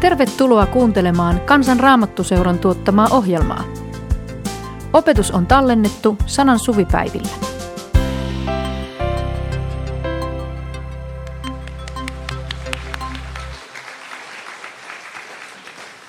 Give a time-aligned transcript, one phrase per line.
[0.00, 3.64] Tervetuloa kuuntelemaan Kansan Raamattuseuran tuottamaa ohjelmaa.
[4.92, 7.28] Opetus on tallennettu sanan suvipäivillä.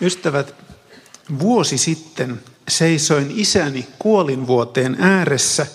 [0.02, 0.56] Ystävät,
[1.40, 5.68] vuosi sitten seisoin isäni kuolinvuoteen ääressä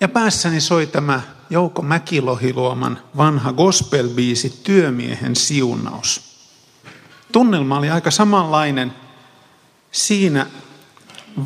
[0.00, 6.20] ja päässäni soi tämä Jouko Mäkilohiluoman vanha gospelbiisi Työmiehen siunaus.
[7.32, 8.92] Tunnelma oli aika samanlainen.
[9.92, 10.46] Siinä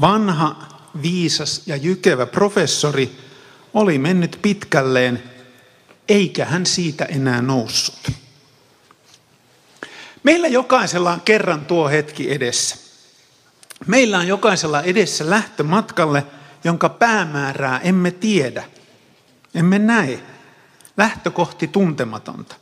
[0.00, 0.56] vanha,
[1.02, 3.16] viisas ja jykevä professori
[3.74, 5.22] oli mennyt pitkälleen,
[6.08, 8.10] eikä hän siitä enää noussut.
[10.22, 12.76] Meillä jokaisella on kerran tuo hetki edessä.
[13.86, 16.26] Meillä on jokaisella edessä lähtömatkalle,
[16.64, 18.64] jonka päämäärää emme tiedä–
[19.54, 20.20] emme näe.
[20.96, 22.56] Lähtö kohti tuntematonta.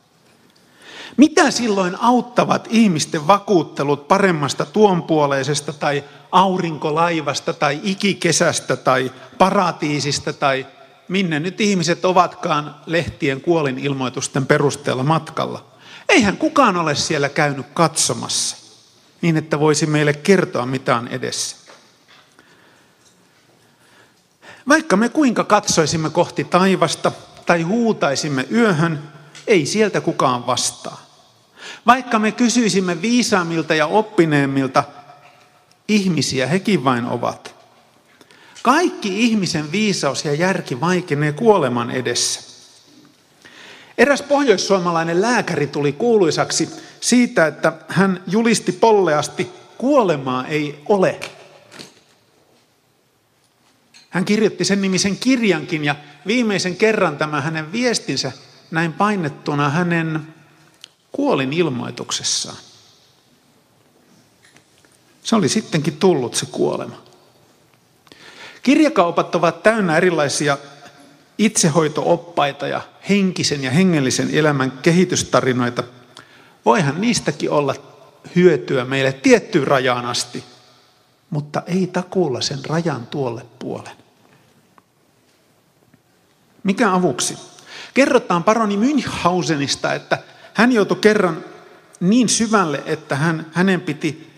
[1.17, 10.67] Mitä silloin auttavat ihmisten vakuuttelut paremmasta tuonpuoleisesta tai aurinkolaivasta tai ikikesästä tai paratiisista tai
[11.09, 15.65] minne nyt ihmiset ovatkaan lehtien kuolin ilmoitusten perusteella matkalla?
[16.09, 18.57] Eihän kukaan ole siellä käynyt katsomassa
[19.23, 21.57] niin, että voisi meille kertoa, mitä on edessä.
[24.69, 27.13] Vaikka me kuinka katsoisimme kohti taivasta
[27.47, 29.03] tai huutaisimme yöhön,
[29.47, 31.07] ei sieltä kukaan vastaa.
[31.87, 34.85] Vaikka me kysyisimme viisaamilta ja oppineemmilta,
[35.89, 37.55] ihmisiä hekin vain ovat.
[38.63, 42.41] Kaikki ihmisen viisaus ja järki vaikenee kuoleman edessä.
[43.99, 46.69] Eräs pohjoissuomalainen lääkäri tuli kuuluisaksi
[47.01, 51.21] siitä, että hän julisti polleasti, kuolemaa ei ole.
[54.17, 55.95] Hän kirjoitti sen nimisen kirjankin ja
[56.27, 58.33] viimeisen kerran tämä hänen viestinsä
[58.71, 60.35] näin painettuna hänen
[61.13, 62.57] kuolin ilmoituksessaan.
[65.23, 67.03] Se oli sittenkin tullut se kuolema.
[68.63, 70.59] Kirjakaupat ovat täynnä erilaisia
[71.39, 75.83] itsehoitooppaita ja henkisen ja hengellisen elämän kehitystarinoita.
[76.65, 77.75] Voihan niistäkin olla
[78.37, 80.45] hyötyä meille tiettyyn rajaan asti,
[81.31, 84.06] mutta ei takuulla sen rajan tuolle puolen.
[86.67, 87.39] Mikä avuksi?
[87.95, 90.19] Kerrotaan paroni Münchhausenista, että
[90.55, 91.45] hän joutui kerran
[92.01, 94.31] niin syvälle, että hän, hänen piti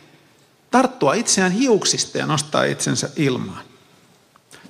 [0.71, 3.65] tarttua itseään hiuksista ja nostaa itsensä ilmaan.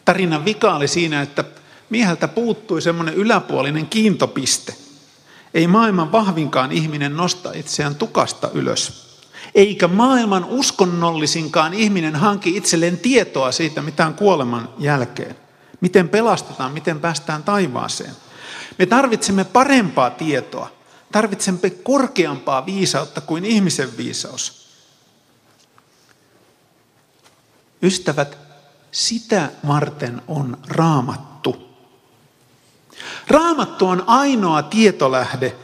[0.05, 1.45] Tarinan vika oli siinä, että
[1.91, 4.75] mieheltä puuttui semmoinen yläpuolinen kiintopiste.
[5.55, 9.09] Ei maailman vahvinkaan ihminen nosta itseään tukasta ylös.
[9.55, 15.48] Eikä maailman uskonnollisinkaan ihminen hanki itselleen tietoa siitä, mitä on kuoleman jälkeen.
[15.81, 18.17] Miten pelastetaan, miten päästään taivaaseen.
[18.79, 20.71] Me tarvitsemme parempaa tietoa.
[21.13, 24.69] Tarvitsemme korkeampaa viisautta kuin ihmisen viisaus.
[27.83, 28.39] Ystävät,
[28.93, 31.69] sitä varten on raamattu.
[33.29, 35.57] Raamattu on ainoa tietolähde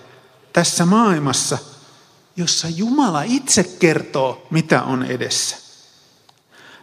[0.52, 1.58] tässä maailmassa,
[2.36, 5.56] jossa Jumala itse kertoo, mitä on edessä.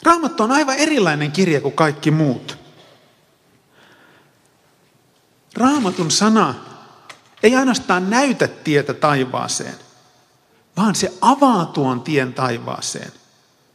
[0.03, 2.60] Raamattu on aivan erilainen kirja kuin kaikki muut.
[5.53, 6.56] Raamatun sana
[7.44, 9.75] ei ainoastaan näytä tietä taivaaseen,
[10.78, 13.12] vaan se avaa tuon tien taivaaseen.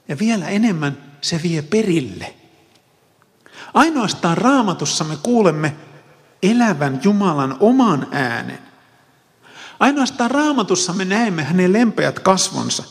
[0.09, 2.35] Ja vielä enemmän se vie perille.
[3.75, 5.77] Ainoastaan raamatussa me kuulemme
[6.43, 8.59] elävän Jumalan oman äänen.
[9.81, 12.85] Ainoastaan raamatussa me näemme hänen lempeät kasvonsa.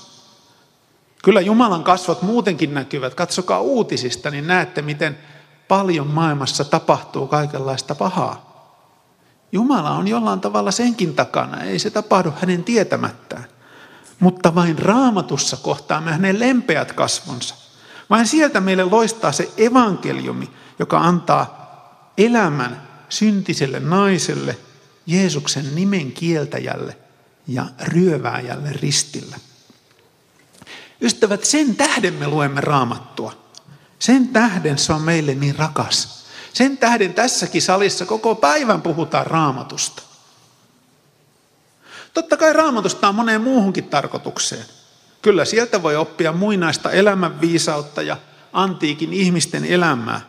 [1.24, 3.16] Kyllä Jumalan kasvot muutenkin näkyvät.
[3.16, 5.18] Katsokaa uutisista, niin näette, miten
[5.68, 8.55] paljon maailmassa tapahtuu kaikenlaista pahaa.
[9.52, 13.46] Jumala on jollain tavalla senkin takana, ei se tapahdu hänen tietämättään.
[14.20, 17.56] Mutta vain raamatussa kohtaamme hänen lempeät kasvonsa.
[18.10, 21.66] Vain sieltä meille loistaa se evankeliumi, joka antaa
[22.18, 24.58] elämän syntiselle naiselle,
[25.06, 26.98] Jeesuksen nimen kieltäjälle
[27.48, 29.38] ja ryövääjälle ristillä.
[31.02, 33.34] Ystävät, sen tähden me luemme raamattua.
[34.00, 36.25] Sen tähden se on meille niin rakas.
[36.56, 40.04] Sen tähden tässäkin salissa koko päivän puhutaan raamatusta.
[42.14, 44.66] Totta kai raamatusta on moneen muuhunkin tarkoitukseen.
[45.22, 48.18] Kyllä sieltä voi oppia muinaista elämänviisautta ja
[48.54, 50.22] antiikin ihmisten elämää.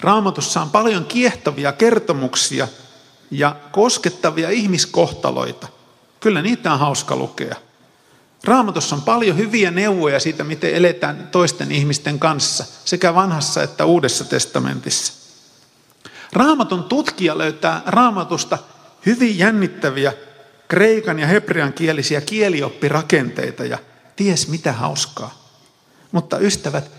[0.00, 2.68] Raamatussa on paljon kiehtovia kertomuksia
[3.30, 5.68] ja koskettavia ihmiskohtaloita.
[6.20, 7.56] Kyllä niitä on hauska lukea.
[8.44, 14.24] Raamatussa on paljon hyviä neuvoja siitä, miten eletään toisten ihmisten kanssa, sekä vanhassa että uudessa
[14.24, 15.25] testamentissa.
[16.32, 18.58] Raamatun tutkija löytää raamatusta
[19.06, 20.12] hyvin jännittäviä
[20.68, 23.78] kreikan ja hebrean kielisiä kielioppirakenteita ja
[24.16, 25.46] ties mitä hauskaa.
[26.12, 26.90] Mutta ystävät,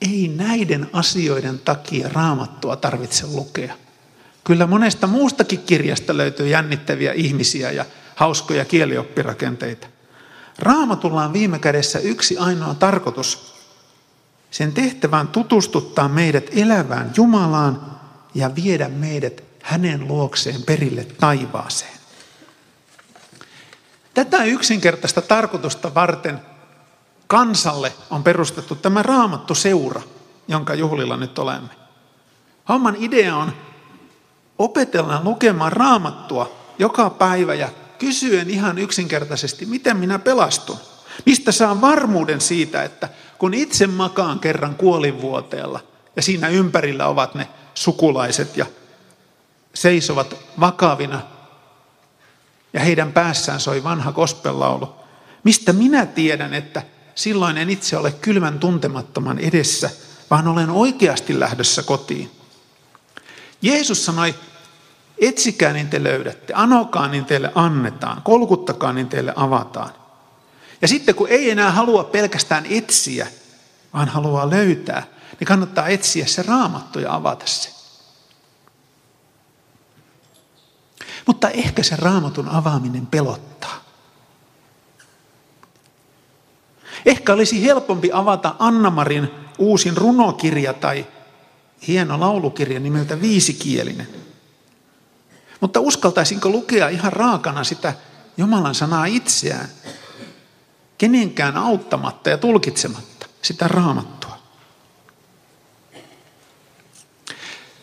[0.00, 3.74] ei näiden asioiden takia raamattua tarvitse lukea.
[4.44, 7.84] Kyllä monesta muustakin kirjasta löytyy jännittäviä ihmisiä ja
[8.14, 9.86] hauskoja kielioppirakenteita.
[10.58, 13.54] Raamatulla on viime kädessä yksi ainoa tarkoitus.
[14.50, 17.89] Sen tehtävän tutustuttaa meidät elävään Jumalaan
[18.34, 22.00] ja viedä meidät hänen luokseen perille taivaaseen.
[24.14, 26.40] Tätä yksinkertaista tarkoitusta varten
[27.26, 30.02] kansalle on perustettu tämä raamattu seura,
[30.48, 31.68] jonka juhlilla nyt olemme.
[32.68, 33.52] Homman idea on
[34.58, 37.68] opetella lukemaan raamattua joka päivä ja
[37.98, 40.78] kysyen ihan yksinkertaisesti, miten minä pelastun.
[41.26, 45.80] Mistä saan varmuuden siitä, että kun itse makaan kerran kuolinvuoteella
[46.16, 48.66] ja siinä ympärillä ovat ne sukulaiset ja
[49.74, 51.20] seisovat vakavina
[52.72, 54.94] ja heidän päässään soi vanha kospellaulu.
[55.44, 56.82] Mistä minä tiedän, että
[57.14, 59.90] silloin en itse ole kylmän tuntemattoman edessä,
[60.30, 62.30] vaan olen oikeasti lähdössä kotiin.
[63.62, 64.34] Jeesus sanoi,
[65.18, 69.90] etsikää niin te löydätte, anokaa niin teille annetaan, kolkuttakaa niin teille avataan.
[70.82, 73.26] Ja sitten kun ei enää halua pelkästään etsiä,
[73.94, 75.06] vaan haluaa löytää,
[75.40, 77.70] niin kannattaa etsiä se raamattu ja avata se.
[81.26, 83.84] Mutta ehkä se raamatun avaaminen pelottaa.
[87.06, 91.06] Ehkä olisi helpompi avata Annamarin uusin runokirja tai
[91.86, 94.08] hieno laulukirja nimeltä viisikielinen.
[95.60, 97.94] Mutta uskaltaisinko lukea ihan raakana sitä
[98.36, 99.68] Jumalan sanaa itseään,
[100.98, 104.19] kenenkään auttamatta ja tulkitsematta sitä raamattua.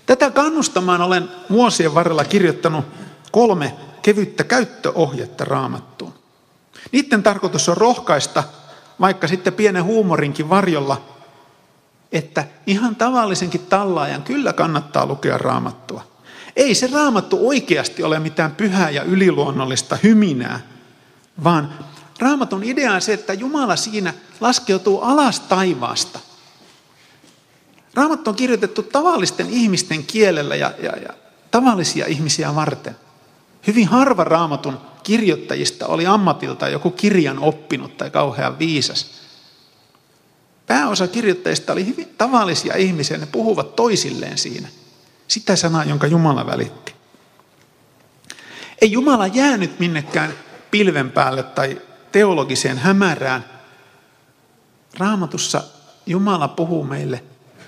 [0.08, 2.86] Tätä kannustamaan olen vuosien varrella kirjoittanut
[3.32, 6.14] kolme kevyttä käyttöohjetta raamattuun.
[6.92, 8.44] Niiden tarkoitus on rohkaista,
[9.00, 11.02] vaikka sitten pienen huumorinkin varjolla,
[12.12, 16.04] että ihan tavallisenkin tallaajan kyllä kannattaa lukea raamattua.
[16.56, 20.60] Ei se raamattu oikeasti ole mitään pyhää ja yliluonnollista hyminää,
[21.44, 21.74] vaan
[22.20, 26.20] raamatun idea on se, että Jumala siinä laskeutuu alas taivaasta.
[27.98, 31.14] Raamattu on kirjoitettu tavallisten ihmisten kielellä ja, ja, ja
[31.52, 32.96] tavallisia ihmisiä varten.
[33.68, 39.12] Hyvin harva raamatun kirjoittajista oli ammatilta joku kirjan oppinut tai kauhean viisas.
[40.68, 44.68] Pääosa kirjoittajista oli hyvin tavallisia ihmisiä, ne puhuvat toisilleen siinä.
[45.28, 46.96] Sitä sanaa, jonka Jumala välitti.
[48.82, 50.34] Ei Jumala jäänyt minnekään
[50.72, 53.46] pilven päälle tai teologiseen hämärään.
[54.98, 55.64] Raamatussa
[56.06, 57.24] Jumala puhuu meille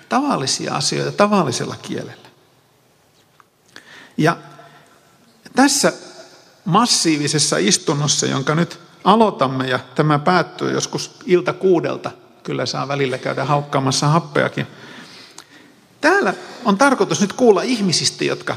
[0.09, 2.29] tavallisia asioita tavallisella kielellä.
[4.17, 4.37] Ja
[5.55, 5.93] tässä
[6.65, 12.11] massiivisessa istunnossa, jonka nyt aloitamme ja tämä päättyy joskus ilta kuudelta,
[12.43, 14.67] kyllä saa välillä käydä haukkaamassa happeakin.
[16.01, 16.33] Täällä
[16.65, 18.55] on tarkoitus nyt kuulla ihmisistä, jotka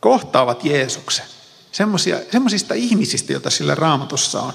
[0.00, 1.24] kohtaavat Jeesuksen.
[2.30, 4.52] Semmoisista ihmisistä, joita sillä raamatussa on.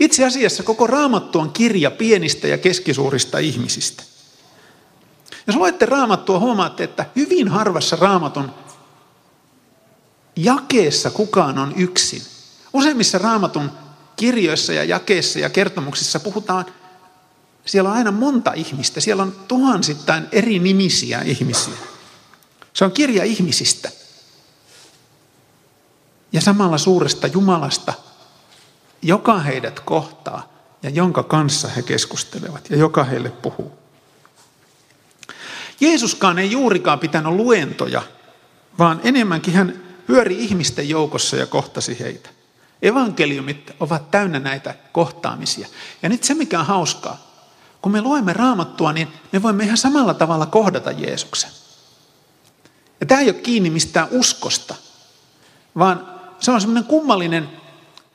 [0.00, 4.02] Itse asiassa koko raamattu on kirja pienistä ja keskisuurista ihmisistä.
[5.48, 8.50] Jos luette raamattua, huomaatte, että hyvin harvassa raamatun
[10.36, 12.22] jakeessa kukaan on yksin.
[12.72, 13.70] Useimmissa raamatun
[14.16, 16.66] kirjoissa ja jakeissa ja kertomuksissa puhutaan,
[17.66, 21.74] siellä on aina monta ihmistä, siellä on tuhansittain eri nimisiä ihmisiä.
[22.72, 23.90] Se on kirja ihmisistä.
[26.32, 27.92] Ja samalla suuresta Jumalasta,
[29.02, 30.52] joka heidät kohtaa
[30.82, 33.77] ja jonka kanssa he keskustelevat ja joka heille puhuu.
[35.80, 38.02] Jeesuskaan ei juurikaan pitänyt luentoja,
[38.78, 42.30] vaan enemmänkin hän pyöri ihmisten joukossa ja kohtasi heitä.
[42.82, 45.68] Evankeliumit ovat täynnä näitä kohtaamisia.
[46.02, 47.28] Ja nyt se, mikä on hauskaa,
[47.82, 51.50] kun me luemme raamattua, niin me voimme ihan samalla tavalla kohdata Jeesuksen.
[53.00, 54.74] Ja tämä ei ole kiinni mistään uskosta,
[55.78, 56.08] vaan
[56.40, 57.48] se on semmoinen kummallinen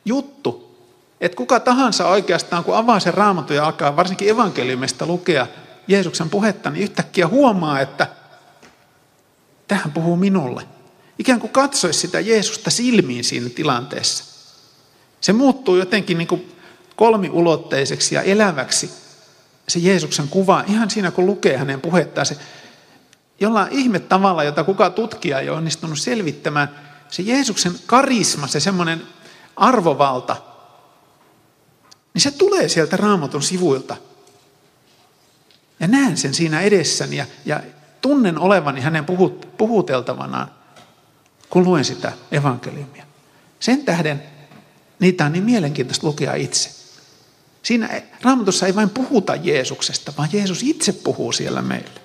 [0.06, 0.78] juttu,
[1.22, 5.48] että kuka tahansa oikeastaan, kun avaa sen raamatun ja alkaa varsinkin evankeliumista lukea
[5.88, 8.08] Jeesuksen puhetta, niin yhtäkkiä huomaa, että
[9.68, 10.68] tähän puhuu minulle.
[11.20, 14.24] Ikään kuin katsoisi sitä Jeesusta silmiin siinä tilanteessa.
[15.22, 16.56] Se muuttuu jotenkin niin kuin
[16.96, 18.92] kolmiulotteiseksi ja eläväksi
[19.68, 22.38] se Jeesuksen kuva, ihan siinä kun lukee hänen puhettaan, se
[23.40, 26.70] jollain ihme tavalla, jota kuka tutkija ei ole onnistunut selvittämään,
[27.10, 29.02] se Jeesuksen karisma, se semmoinen
[29.56, 30.36] arvovalta,
[32.14, 33.98] niin se tulee sieltä raamatun sivuilta.
[35.84, 37.60] Ja näen sen siinä edessäni ja, ja
[38.02, 40.52] tunnen olevani hänen puhut, puhuteltavanaan
[41.50, 43.06] kun luen sitä evankeliumia.
[43.60, 44.24] Sen tähden
[45.00, 46.70] niitä on niin mielenkiintoista lukea itse.
[47.64, 52.02] Siinä raamatussa ei vain puhuta Jeesuksesta, vaan Jeesus itse puhuu siellä meille.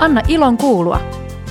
[0.00, 1.00] Anna ilon kuulua.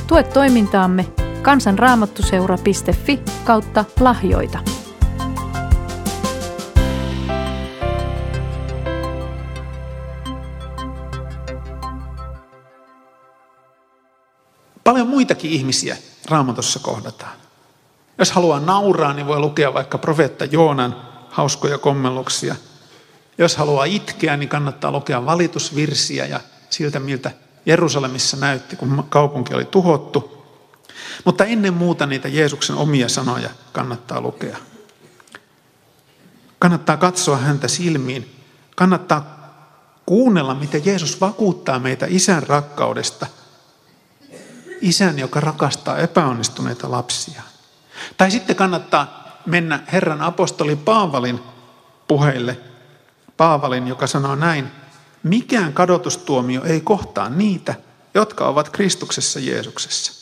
[0.08, 1.06] Tue toimintaamme
[1.42, 4.77] kansanraamattuseura.fi kautta lahjoita.
[14.88, 15.98] Paljon muitakin ihmisiä
[16.30, 17.38] raamatussa kohdataan.
[18.18, 20.96] Jos haluaa nauraa, niin voi lukea vaikka profeetta Joonan
[21.30, 22.56] hauskoja kommelluksia.
[23.38, 26.40] Jos haluaa itkeä, niin kannattaa lukea valitusvirsiä ja
[26.70, 27.32] siltä, miltä
[27.66, 30.46] Jerusalemissa näytti, kun kaupunki oli tuhottu.
[31.26, 34.58] Mutta ennen muuta niitä Jeesuksen omia sanoja kannattaa lukea.
[36.60, 38.36] Kannattaa katsoa häntä silmiin.
[38.76, 39.38] Kannattaa
[40.06, 43.28] kuunnella, miten Jeesus vakuuttaa meitä isän rakkaudesta.
[44.82, 47.42] Isän, joka rakastaa epäonnistuneita lapsia.
[48.18, 51.40] Tai sitten kannattaa mennä Herran apostoli Paavalin
[52.08, 52.60] puheille.
[53.38, 54.72] Paavalin, joka sanoo näin,
[55.24, 57.76] mikään kadotustuomio ei kohtaa niitä,
[58.14, 60.14] jotka ovat Kristuksessa Jeesuksessa.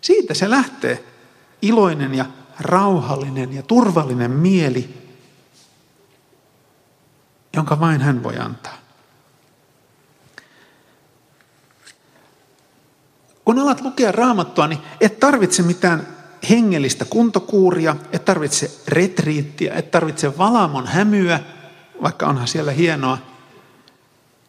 [0.00, 1.04] Siitä se lähtee
[1.62, 2.24] iloinen ja
[2.60, 5.02] rauhallinen ja turvallinen mieli,
[7.56, 8.81] jonka vain hän voi antaa.
[13.44, 16.06] Kun alat lukea raamattua, niin et tarvitse mitään
[16.50, 21.40] hengellistä kuntokuuria, et tarvitse retriittiä, et tarvitse valamon hämyä,
[22.02, 23.18] vaikka onhan siellä hienoa.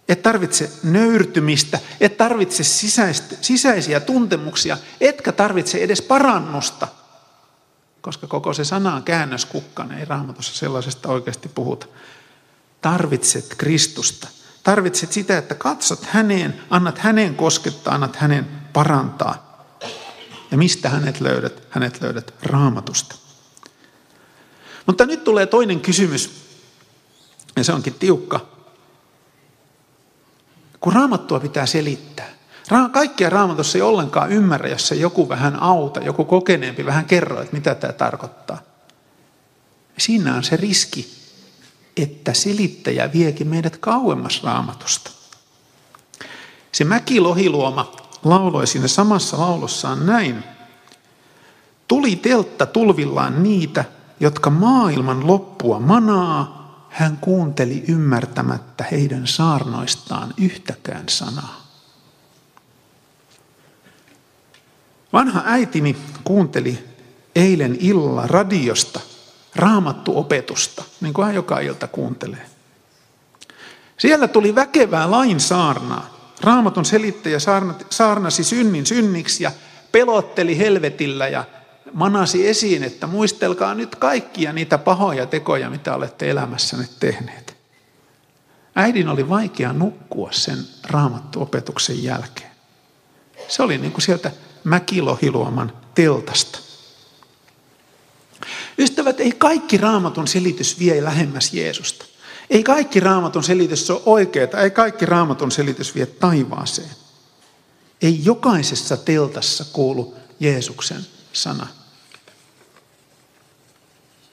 [0.09, 6.87] Et tarvitse nöyrtymistä, et tarvitse sisäistä, sisäisiä tuntemuksia, etkä tarvitse edes parannusta,
[8.01, 11.85] koska koko se sana on käännöskukkainen, ei raamatussa sellaisesta oikeasti puhuta.
[12.81, 14.27] Tarvitset Kristusta.
[14.63, 19.67] Tarvitset sitä, että katsot häneen, annat hänen koskettaa, annat hänen parantaa.
[20.51, 21.63] Ja mistä hänet löydät?
[21.69, 23.15] Hänet löydät raamatusta.
[24.85, 26.43] Mutta nyt tulee toinen kysymys,
[27.55, 28.47] ja se onkin tiukka.
[30.79, 32.29] Kun raamattua pitää selittää.
[32.91, 37.55] Kaikkia raamatussa ei ollenkaan ymmärrä, jos se joku vähän auta, joku kokeneempi vähän kerro, että
[37.55, 38.61] mitä tämä tarkoittaa.
[39.97, 41.22] Siinä on se riski,
[41.97, 45.11] että selittäjä viekin meidät kauemmas raamatusta.
[46.71, 47.91] Se Mäki Lohiluoma
[48.23, 50.43] lauloi siinä samassa laulossaan näin.
[51.87, 53.85] Tuli teltta tulvillaan niitä,
[54.19, 61.63] jotka maailman loppua manaa, hän kuunteli ymmärtämättä heidän saarnoistaan yhtäkään sanaa.
[65.13, 66.83] Vanha äitini kuunteli
[67.35, 68.99] eilen illalla radiosta
[69.55, 72.45] raamattuopetusta, niin kuin hän joka ilta kuuntelee.
[73.97, 76.33] Siellä tuli väkevää lain saarnaa.
[76.41, 77.37] Raamatun selittäjä
[77.89, 79.51] saarnasi synnin synniksi ja
[79.91, 81.43] pelotteli helvetillä ja
[81.93, 87.55] manasi esiin, että muistelkaa nyt kaikkia niitä pahoja tekoja, mitä olette elämässänne tehneet.
[88.75, 90.57] Äidin oli vaikea nukkua sen
[90.87, 92.51] raamattuopetuksen jälkeen.
[93.47, 94.31] Se oli niin kuin sieltä
[94.63, 96.59] Mäkilohiluoman teltasta.
[98.77, 102.05] Ystävät, ei kaikki raamatun selitys vie lähemmäs Jeesusta.
[102.49, 106.89] Ei kaikki raamatun selitys ole oikeaa, ei kaikki raamatun selitys vie taivaaseen.
[108.01, 111.67] Ei jokaisessa teltassa kuulu Jeesuksen sana.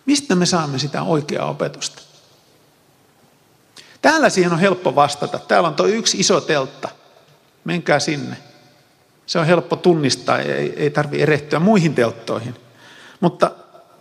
[0.07, 2.03] Mistä me saamme sitä oikeaa opetusta?
[4.03, 5.39] Täällä siihen on helppo vastata.
[5.39, 6.89] Täällä on tuo yksi iso teltta.
[7.65, 8.37] Menkää sinne.
[9.27, 12.55] Se on helppo tunnistaa, ei, ei tarvi erehtyä muihin telttoihin.
[13.21, 13.51] Mutta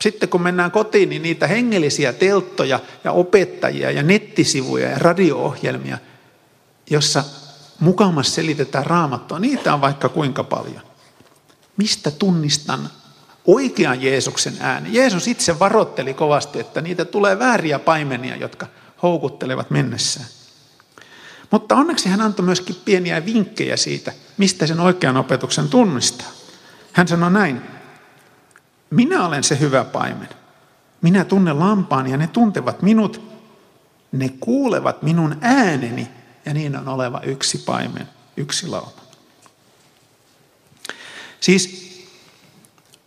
[0.01, 5.98] sitten kun mennään kotiin, niin niitä hengellisiä telttoja ja opettajia ja nettisivuja ja radio-ohjelmia,
[6.89, 7.24] jossa
[7.79, 10.82] mukamas selitetään raamattua, niitä on vaikka kuinka paljon.
[11.77, 12.89] Mistä tunnistan
[13.46, 14.89] oikean Jeesuksen ääni?
[14.91, 18.68] Jeesus itse varoitteli kovasti, että niitä tulee vääriä paimenia, jotka
[19.03, 20.27] houkuttelevat mennessään.
[21.51, 26.27] Mutta onneksi hän antoi myöskin pieniä vinkkejä siitä, mistä sen oikean opetuksen tunnistaa.
[26.94, 27.62] Hän sanoi näin,
[28.89, 30.29] minä olen se hyvä paimen.
[31.01, 33.29] Minä tunnen lampaan ja ne tuntevat minut.
[34.12, 36.08] Ne kuulevat minun ääneni
[36.46, 39.01] ja niin on oleva yksi paimen, yksi lauma.
[41.39, 41.89] Siis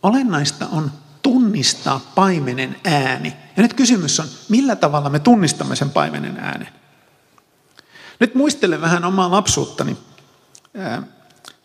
[0.03, 3.33] olennaista on tunnistaa paimenen ääni.
[3.57, 6.69] Ja nyt kysymys on, millä tavalla me tunnistamme sen paimenen äänen?
[8.19, 9.97] Nyt muistelen vähän omaa lapsuuttani.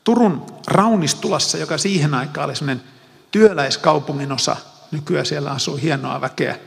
[0.04, 2.54] Turun Raunistulassa, joka siihen aikaan oli
[3.30, 4.56] työläiskaupungin osa.
[4.90, 6.58] Nykyään siellä asuu hienoa väkeä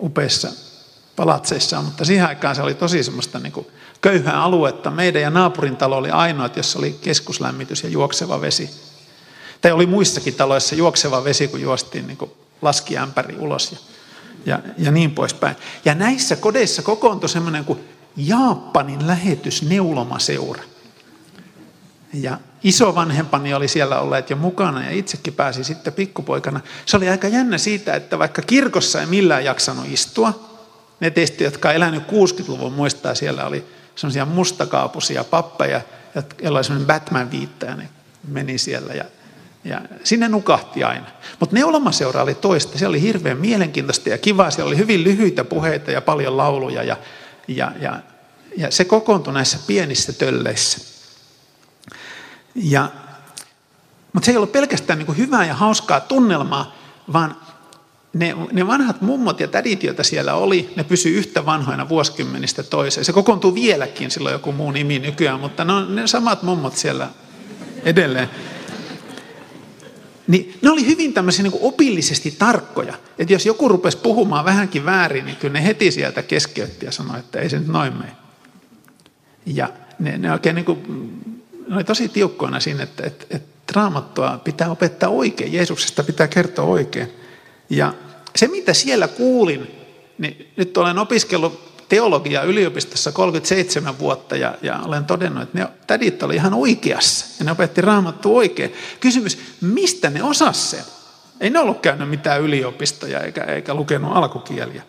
[0.00, 0.48] upeissa
[1.16, 3.66] palatseissa, mutta siihen aikaan se oli tosi semmoista niin kuin
[4.00, 4.90] köyhää aluetta.
[4.90, 8.70] Meidän ja naapurin talo oli ainoa, jossa oli keskuslämmitys ja juokseva vesi.
[9.60, 12.18] Tai oli muissakin taloissa juokseva vesi, kun juostiin niin
[12.62, 13.78] laskiämpäri ulos ja,
[14.46, 15.56] ja, ja niin poispäin.
[15.84, 17.80] Ja näissä kodeissa kokoontui semmoinen kuin
[18.16, 20.62] Jaappanin lähetysneulomaseura.
[22.12, 26.60] Ja isovanhempani oli siellä olleet jo mukana ja itsekin pääsi sitten pikkupoikana.
[26.86, 30.54] Se oli aika jännä siitä, että vaikka kirkossa ei millään jaksanut istua,
[31.00, 33.64] ne teistä, jotka on elänyt 60-luvun, muistaa, siellä oli
[33.96, 35.80] semmoisia mustakaapuisia pappeja,
[36.42, 37.88] joilla oli semmoinen Batman-viittaja, ne
[38.28, 39.04] meni siellä ja,
[39.64, 41.06] ja sinne nukahti aina.
[41.40, 45.90] Mutta neulamaseura oli toista, se oli hirveän mielenkiintoista ja kivaa, siellä oli hyvin lyhyitä puheita
[45.90, 46.96] ja paljon lauluja ja,
[47.48, 48.00] ja, ja,
[48.56, 50.93] ja se kokoontui näissä pienissä tölleissä.
[52.54, 52.88] Ja,
[54.12, 56.76] mutta se ei ollut pelkästään niin kuin hyvää ja hauskaa tunnelmaa,
[57.12, 57.36] vaan
[58.12, 63.04] ne, ne vanhat mummot ja tädit, joita siellä oli, ne pysy yhtä vanhoina vuosikymmenistä toiseen.
[63.04, 67.08] Se kokoontuu vieläkin, sillä joku muu nimi nykyään, mutta ne on ne samat mummot siellä
[67.84, 68.30] edelleen.
[70.26, 72.94] Niin ne oli hyvin tämmöisiä niin opillisesti tarkkoja.
[73.18, 77.18] Että jos joku rupesi puhumaan vähänkin väärin, niin kyllä ne heti sieltä keskeytti ja sanoi,
[77.18, 78.16] että ei se nyt noin mene.
[79.46, 79.68] Ja
[79.98, 80.82] ne, ne oikein niin kuin,
[81.68, 86.64] ne oli tosi tiukkoina siinä, että, että, että raamattua pitää opettaa oikein, Jeesuksesta pitää kertoa
[86.64, 87.12] oikein.
[87.70, 87.94] Ja
[88.36, 89.70] se, mitä siellä kuulin,
[90.18, 96.22] niin nyt olen opiskellut teologiaa yliopistossa 37 vuotta ja, ja olen todennut, että ne tädit
[96.22, 98.72] oli ihan oikeassa ja ne opetti raamattu oikein.
[99.00, 100.84] Kysymys, mistä ne osas sen?
[101.40, 104.82] Ei ne ollut käynyt mitään yliopistoja eikä, eikä lukenut alkukieliä.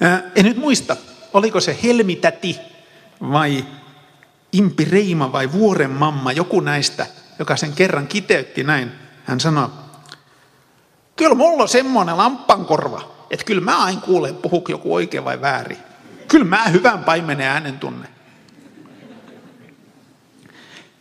[0.00, 0.96] Ää, en nyt muista,
[1.32, 2.58] oliko se Helmitäti
[3.20, 3.64] vai
[4.52, 7.06] Impi Reima vai Vuoren mamma, joku näistä,
[7.38, 8.92] joka sen kerran kiteytti näin.
[9.24, 9.68] Hän sanoi,
[11.16, 15.78] Kyllä mulla on semmoinen lamppankorva, että kyllä mä aina kuulen, puhuk joku oikein vai väärin.
[16.28, 18.08] Kyllä mä hyvän paimenen äänen tunne.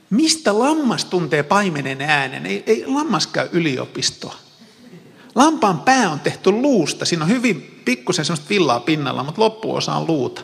[0.10, 2.46] Mistä lammas tuntee paimenen äänen?
[2.46, 4.35] Ei, ei lammas käy yliopistoa.
[5.35, 7.05] Lampaan pää on tehty luusta.
[7.05, 10.42] Siinä on hyvin pikkusen semmoista villaa pinnalla, mutta loppuosa on luuta.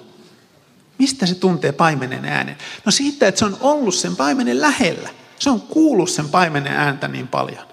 [0.98, 2.58] Mistä se tuntee paimenen äänen?
[2.86, 5.10] No siitä, että se on ollut sen paimenen lähellä.
[5.40, 7.68] Se on kuullut sen paimenen ääntä niin paljon.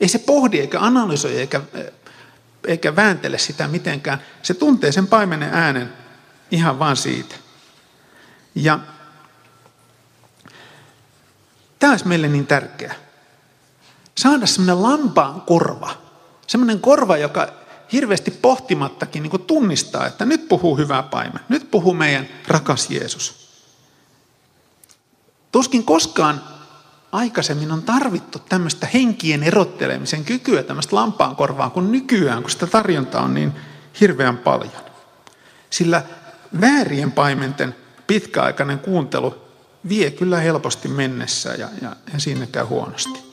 [0.00, 1.60] Ei se pohdi eikä analysoi eikä,
[2.66, 4.22] eikä vääntele sitä mitenkään.
[4.42, 5.92] Se tuntee sen paimenen äänen
[6.50, 7.34] ihan vaan siitä.
[8.54, 8.78] Ja
[11.78, 12.94] tämä olisi meille niin tärkeää.
[14.18, 15.90] Saada semmoinen lampaan korva.
[16.46, 17.59] Semmoinen korva, joka
[17.92, 21.40] hirveästi pohtimattakin niin tunnistaa, että nyt puhuu hyvä paimen.
[21.48, 23.50] Nyt puhuu meidän rakas Jeesus.
[25.52, 26.40] Tuskin koskaan
[27.12, 33.34] aikaisemmin on tarvittu tämmöistä henkien erottelemisen kykyä, tämmöistä lampaankorvaa kuin nykyään, kun sitä tarjontaa on
[33.34, 33.52] niin
[34.00, 34.82] hirveän paljon.
[35.70, 36.02] Sillä
[36.60, 37.74] väärien paimenten
[38.06, 39.34] pitkäaikainen kuuntelu
[39.88, 43.29] vie kyllä helposti mennessä ja, ja, ja siinä käy huonosti.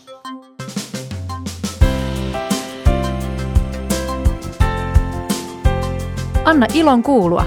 [6.48, 7.46] Anna ilon kuulua.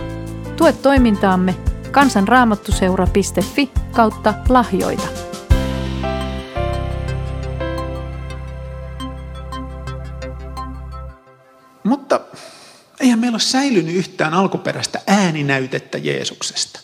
[0.57, 1.55] Tue toimintaamme
[1.91, 5.09] kansanraamattuseura.fi kautta lahjoita.
[11.85, 12.21] Mutta
[13.01, 16.81] eihän meillä ole säilynyt yhtään alkuperäistä ääninäytettä Jeesuksesta.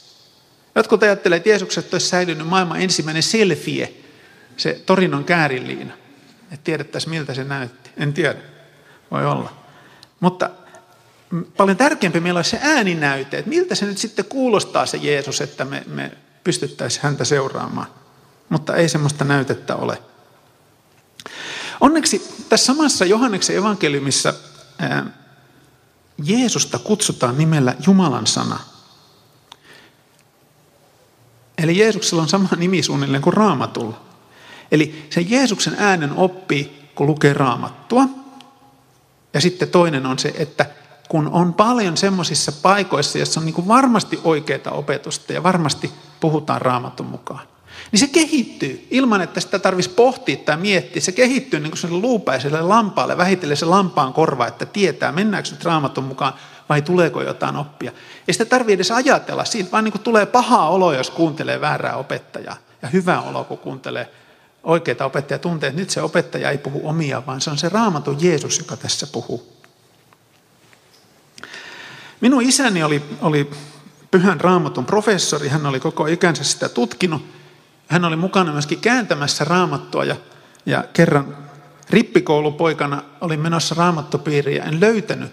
[0.74, 3.92] Jotkut ajattelevat, että Jeesuksesta olisi säilynyt maailman ensimmäinen selfie,
[4.57, 5.92] se Torinon käärinliina.
[6.42, 7.90] Että tiedettäisiin, miltä se näytti.
[7.96, 8.38] En tiedä.
[9.11, 9.52] Voi olla.
[10.20, 10.50] Mutta
[11.57, 15.65] paljon tärkeämpi meillä olisi se ääninäyte, että miltä se nyt sitten kuulostaa se Jeesus, että
[15.65, 16.12] me, me
[16.45, 17.87] pystyttäisiin häntä seuraamaan.
[18.49, 20.03] Mutta ei semmoista näytettä ole.
[21.81, 24.35] Onneksi tässä samassa Johanneksen evankeliumissa
[26.25, 28.59] Jeesusta kutsutaan nimellä Jumalan sana.
[31.59, 34.01] Eli Jeesuksella on sama nimi suunnilleen kuin raamatulla.
[34.73, 38.09] Eli se Jeesuksen äänen oppii, kun lukee raamattua.
[39.35, 40.67] Ja sitten toinen on se, että
[41.09, 47.07] kun on paljon semmoisissa paikoissa, joissa on niin varmasti oikeaa opetusta ja varmasti puhutaan raamatun
[47.07, 47.47] mukaan,
[47.92, 51.03] niin se kehittyy ilman, että sitä tarvitsisi pohtia tai miettiä.
[51.03, 56.05] Se kehittyy niin kuin luupäiselle lampaalle, vähitellen se lampaan korva, että tietää, mennäänkö nyt raamatun
[56.05, 56.35] mukaan
[56.69, 57.92] vai tuleeko jotain oppia.
[58.29, 61.97] Ei sitä tarvitse edes ajatella, siitä vaan niin kuin tulee paha olo, jos kuuntelee väärää
[61.97, 62.57] opettajaa.
[62.83, 64.11] Ja hyvä olo, kun kuuntelee
[64.64, 68.16] oikeita opettajaa, tuntee, että nyt se opettaja ei puhu omia, vaan se on se raamatun
[68.21, 69.56] Jeesus, joka tässä puhuu.
[72.20, 73.50] Minun isäni oli, oli
[74.11, 77.37] pyhän raamatun professori, hän oli koko ikänsä sitä tutkinut
[77.88, 80.16] hän oli mukana myöskin kääntämässä raamattua ja,
[80.66, 81.37] ja kerran
[81.90, 85.33] rippikoulupoikana olin menossa raamattopiiriin ja en löytänyt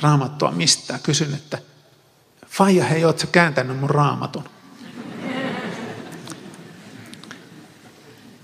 [0.00, 1.00] raamattua mistään.
[1.02, 1.58] Kysyn, että
[2.46, 4.44] Faija, hei, ootko kääntänyt mun raamatun?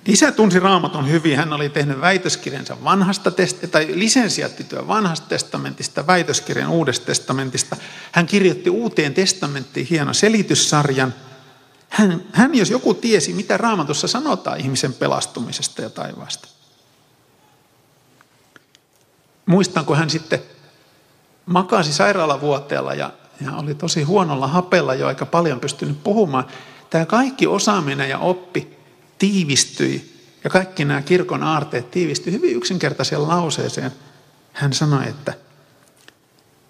[0.06, 1.36] Isä tunsi raamatun hyvin.
[1.36, 7.76] Hän oli tehnyt väitöskirjansa vanhasta test- tai lisensiaattityö vanhasta testamentista, väitöskirjan uudesta testamentista.
[8.12, 11.14] Hän kirjoitti uuteen testamenttiin hienon selityssarjan.
[11.88, 16.48] Hän, hän, jos joku tiesi, mitä raamatussa sanotaan ihmisen pelastumisesta ja taivaasta.
[19.46, 20.42] Muistan, kun hän sitten
[21.46, 23.12] makasi sairaalavuoteella ja,
[23.44, 26.46] ja oli tosi huonolla hapella jo aika paljon pystynyt puhumaan.
[26.90, 28.79] Tämä kaikki osaaminen ja oppi
[29.20, 33.92] tiivistyi ja kaikki nämä kirkon aarteet tiivistyi hyvin yksinkertaiseen lauseeseen.
[34.52, 35.34] Hän sanoi, että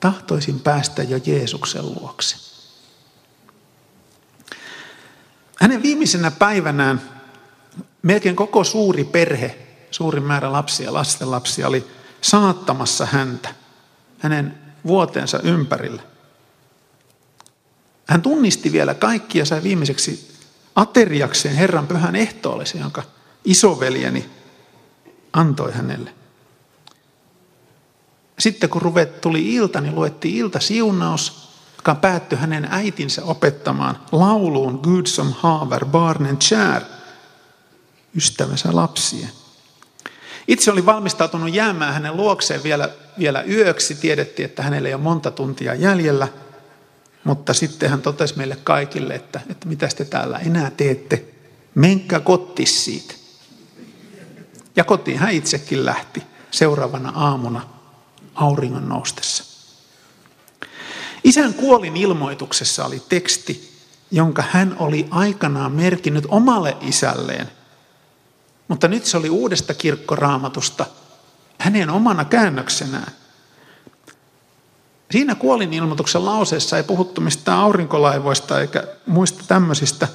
[0.00, 2.36] tahtoisin päästä jo Jeesuksen luokse.
[5.60, 7.02] Hänen viimeisenä päivänään
[8.02, 9.58] melkein koko suuri perhe,
[9.90, 11.86] suuri määrä lapsia, lasten lapsia oli
[12.20, 13.54] saattamassa häntä
[14.18, 16.02] hänen vuoteensa ympärillä.
[18.08, 20.39] Hän tunnisti vielä kaikki ja sai viimeiseksi
[20.76, 23.02] ateriakseen Herran pyhän ehtoollisen, jonka
[23.44, 24.30] isoveljeni
[25.33, 26.14] antoi hänelle.
[28.38, 35.06] Sitten kun ruvet tuli ilta, niin luettiin iltasiunaus, joka päättyi hänen äitinsä opettamaan lauluun Gud
[35.06, 36.83] som haver barnen kär,
[38.16, 39.30] ystävänsä lapsien.
[40.48, 43.94] Itse oli valmistautunut jäämään hänen luokseen vielä, vielä yöksi.
[43.94, 46.28] Tiedettiin, että hänellä ei ole monta tuntia jäljellä.
[47.24, 51.24] Mutta sitten hän totesi meille kaikille, että, että mitä te täällä enää teette.
[51.74, 53.14] Menkää kottis siitä.
[54.76, 57.68] Ja kotiin hän itsekin lähti seuraavana aamuna
[58.35, 59.44] auringon noustessa.
[61.24, 63.70] Isän kuolin ilmoituksessa oli teksti,
[64.11, 67.50] jonka hän oli aikanaan merkinnyt omalle isälleen–
[68.70, 70.87] mutta nyt se oli uudesta kirkkoraamatusta
[71.59, 73.12] hänen omana käännöksenään.
[75.11, 80.09] Siinä kuolin ilmoituksen lauseessa ei puhuttu mistään aurinkolaivoista eikä muista tämmöisistä.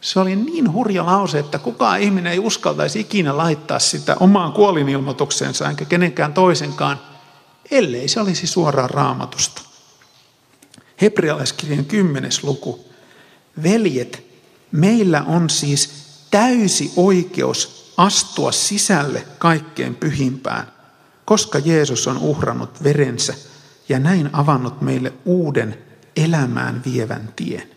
[0.00, 5.70] Se oli niin hurja lause, että kukaan ihminen ei uskaltaisi ikinä laittaa sitä omaan kuolinilmoitukseensa
[5.70, 7.00] enkä kenenkään toisenkaan,
[7.70, 9.62] ellei se olisi suoraan raamatusta.
[11.00, 12.84] Hebrealaiskirjan kymmenes luku.
[13.62, 14.26] Veljet,
[14.72, 15.90] meillä on siis
[16.30, 20.72] täysi oikeus astua sisälle kaikkein pyhimpään,
[21.24, 23.34] koska Jeesus on uhrannut verensä
[23.88, 25.78] ja näin avannut meille uuden
[26.16, 27.70] elämään vievän tien.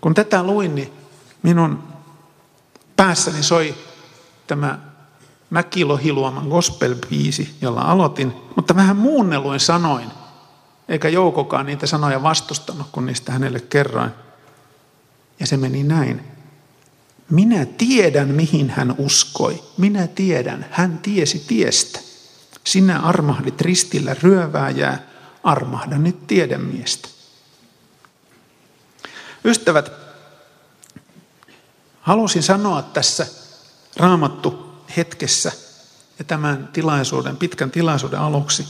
[0.00, 0.92] Kun tätä luin, niin
[1.42, 1.82] minun
[2.96, 3.74] päässäni soi
[4.46, 4.78] tämä
[5.50, 10.10] Mäkilohiluoman gospel-biisi, jolla aloitin, mutta vähän muunnelluin sanoin,
[10.88, 14.10] eikä Joukokaan niitä sanoja vastustanut, kun niistä hänelle kerroin.
[15.40, 16.33] Ja se meni näin.
[17.30, 19.62] Minä tiedän, mihin hän uskoi.
[19.76, 22.00] Minä tiedän, hän tiesi tiestä.
[22.64, 25.02] Sinä armahdit ristillä ryövääjää,
[25.42, 27.08] armahda nyt tiedemiestä.
[29.44, 29.92] Ystävät,
[32.00, 33.26] halusin sanoa tässä
[33.96, 35.52] raamattu hetkessä
[36.18, 38.68] ja tämän tilaisuuden, pitkän tilaisuuden aluksi.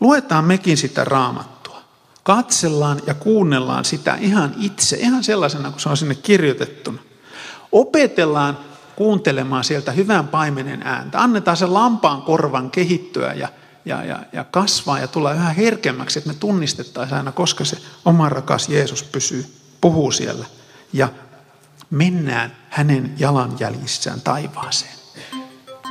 [0.00, 1.82] Luetaan mekin sitä raamattua.
[2.22, 6.98] Katsellaan ja kuunnellaan sitä ihan itse, ihan sellaisena kuin se on sinne kirjoitettuna.
[7.72, 8.58] Opetellaan
[8.96, 11.22] kuuntelemaan sieltä hyvän paimenen ääntä.
[11.22, 13.48] Annetaan sen lampaan korvan kehittyä ja,
[13.84, 18.28] ja, ja, ja kasvaa ja tulla yhä herkemmäksi, että me tunnistettaisiin aina, koska se oma
[18.28, 19.46] rakas Jeesus pysyy,
[19.80, 20.46] puhuu siellä.
[20.92, 21.08] Ja
[21.90, 24.92] mennään hänen jalanjäljissään taivaaseen.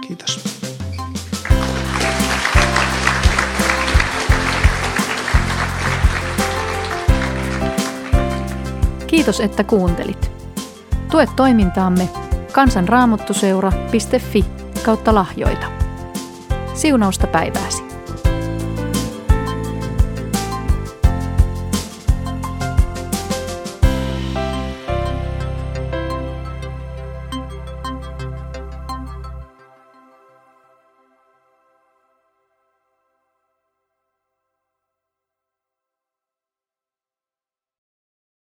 [0.08, 0.40] Kiitos.
[9.08, 10.41] Kiitos, että kuuntelit.
[11.12, 12.10] Tue toimintaamme
[12.54, 14.46] kansanraamottuseura.fi
[14.86, 15.68] kautta lahjoita.
[16.74, 17.81] Siunausta päivääsi.